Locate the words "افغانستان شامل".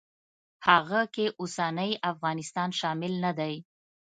2.11-3.13